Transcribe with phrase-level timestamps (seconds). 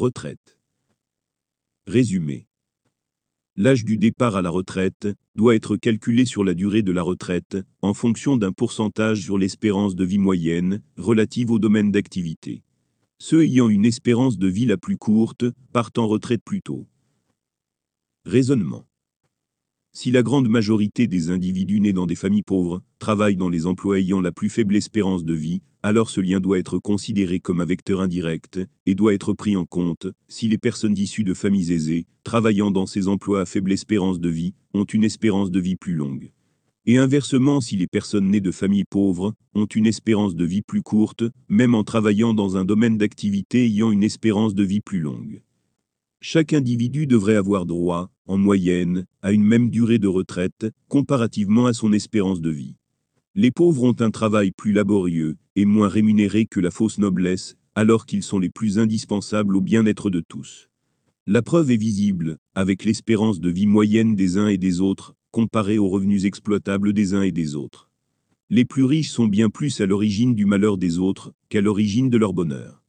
[0.00, 0.58] Retraite.
[1.86, 2.46] Résumé.
[3.54, 7.58] L'âge du départ à la retraite doit être calculé sur la durée de la retraite,
[7.82, 12.62] en fonction d'un pourcentage sur l'espérance de vie moyenne, relative au domaine d'activité.
[13.18, 16.88] Ceux ayant une espérance de vie la plus courte partent en retraite plus tôt.
[18.24, 18.86] Raisonnement.
[19.92, 23.98] Si la grande majorité des individus nés dans des familles pauvres travaillent dans les emplois
[23.98, 27.64] ayant la plus faible espérance de vie, alors ce lien doit être considéré comme un
[27.64, 32.06] vecteur indirect et doit être pris en compte si les personnes issues de familles aisées,
[32.22, 35.94] travaillant dans ces emplois à faible espérance de vie, ont une espérance de vie plus
[35.94, 36.30] longue.
[36.86, 40.82] Et inversement, si les personnes nées de familles pauvres ont une espérance de vie plus
[40.82, 45.42] courte, même en travaillant dans un domaine d'activité ayant une espérance de vie plus longue.
[46.22, 51.72] Chaque individu devrait avoir droit, en moyenne, à une même durée de retraite, comparativement à
[51.72, 52.76] son espérance de vie.
[53.34, 58.04] Les pauvres ont un travail plus laborieux et moins rémunéré que la fausse noblesse, alors
[58.04, 60.68] qu'ils sont les plus indispensables au bien-être de tous.
[61.26, 65.78] La preuve est visible, avec l'espérance de vie moyenne des uns et des autres, comparée
[65.78, 67.88] aux revenus exploitables des uns et des autres.
[68.50, 72.18] Les plus riches sont bien plus à l'origine du malheur des autres qu'à l'origine de
[72.18, 72.82] leur bonheur.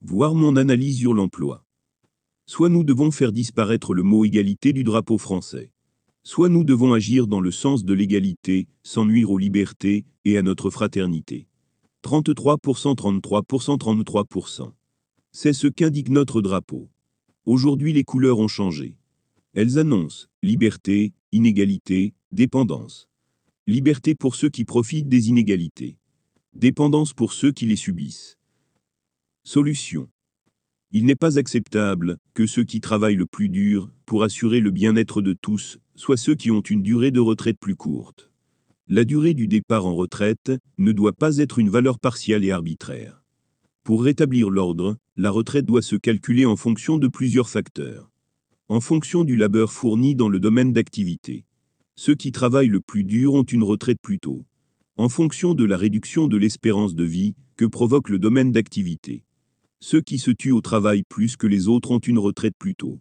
[0.00, 1.66] Voir mon analyse sur l'emploi
[2.50, 5.70] soit nous devons faire disparaître le mot égalité du drapeau français.
[6.24, 10.42] Soit nous devons agir dans le sens de l'égalité, sans nuire aux libertés et à
[10.42, 11.46] notre fraternité.
[12.02, 14.72] 33%, 33%, 33%.
[15.30, 16.90] C'est ce qu'indique notre drapeau.
[17.46, 18.96] Aujourd'hui les couleurs ont changé.
[19.54, 23.08] Elles annoncent liberté, inégalité, dépendance.
[23.68, 25.98] Liberté pour ceux qui profitent des inégalités.
[26.54, 28.38] Dépendance pour ceux qui les subissent.
[29.44, 30.08] Solution.
[30.92, 35.22] Il n'est pas acceptable que ceux qui travaillent le plus dur pour assurer le bien-être
[35.22, 38.28] de tous soient ceux qui ont une durée de retraite plus courte.
[38.88, 43.22] La durée du départ en retraite ne doit pas être une valeur partielle et arbitraire.
[43.84, 48.10] Pour rétablir l'ordre, la retraite doit se calculer en fonction de plusieurs facteurs.
[48.66, 51.44] En fonction du labeur fourni dans le domaine d'activité.
[51.94, 54.44] Ceux qui travaillent le plus dur ont une retraite plus tôt.
[54.96, 59.22] En fonction de la réduction de l'espérance de vie que provoque le domaine d'activité
[59.80, 63.00] ceux qui se tuent au travail plus que les autres ont une retraite plus tôt.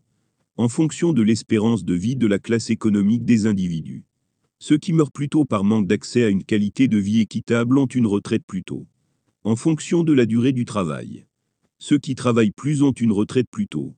[0.56, 4.06] En fonction de l'espérance de vie de la classe économique des individus.
[4.60, 7.86] Ceux qui meurent plus tôt par manque d'accès à une qualité de vie équitable ont
[7.86, 8.88] une retraite plus tôt.
[9.44, 11.26] En fonction de la durée du travail.
[11.78, 13.96] Ceux qui travaillent plus ont une retraite plus tôt.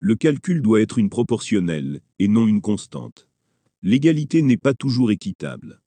[0.00, 3.28] Le calcul doit être une proportionnelle, et non une constante.
[3.82, 5.80] L'égalité n'est pas toujours équitable.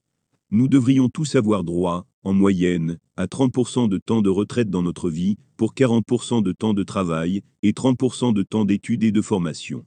[0.55, 5.09] Nous devrions tous avoir droit, en moyenne, à 30% de temps de retraite dans notre
[5.09, 9.83] vie, pour 40% de temps de travail, et 30% de temps d'études et de formation.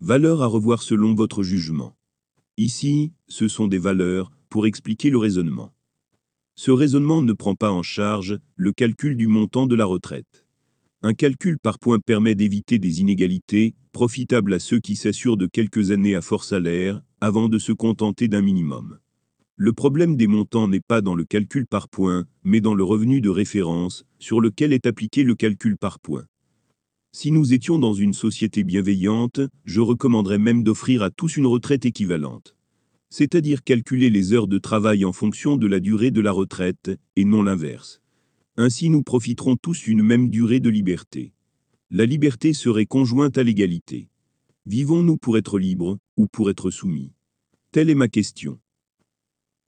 [0.00, 1.94] Valeurs à revoir selon votre jugement.
[2.56, 5.72] Ici, ce sont des valeurs, pour expliquer le raisonnement.
[6.56, 10.44] Ce raisonnement ne prend pas en charge le calcul du montant de la retraite.
[11.02, 15.92] Un calcul par point permet d'éviter des inégalités, profitables à ceux qui s'assurent de quelques
[15.92, 18.98] années à fort salaire, avant de se contenter d'un minimum.
[19.62, 23.20] Le problème des montants n'est pas dans le calcul par point, mais dans le revenu
[23.20, 26.24] de référence, sur lequel est appliqué le calcul par point.
[27.12, 31.84] Si nous étions dans une société bienveillante, je recommanderais même d'offrir à tous une retraite
[31.84, 32.56] équivalente.
[33.10, 37.26] C'est-à-dire calculer les heures de travail en fonction de la durée de la retraite, et
[37.26, 38.00] non l'inverse.
[38.56, 41.34] Ainsi nous profiterons tous une même durée de liberté.
[41.90, 44.08] La liberté serait conjointe à l'égalité.
[44.64, 47.12] Vivons-nous pour être libres, ou pour être soumis?
[47.72, 48.58] Telle est ma question.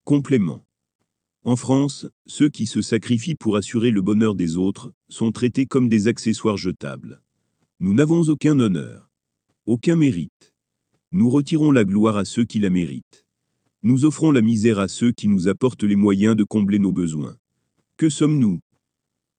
[0.05, 0.67] Complément.
[1.45, 5.89] En France, ceux qui se sacrifient pour assurer le bonheur des autres sont traités comme
[5.89, 7.23] des accessoires jetables.
[7.79, 9.09] Nous n'avons aucun honneur,
[9.65, 10.53] aucun mérite.
[11.13, 13.25] Nous retirons la gloire à ceux qui la méritent.
[13.85, 17.37] Nous offrons la misère à ceux qui nous apportent les moyens de combler nos besoins.
[17.97, 18.59] Que sommes-nous?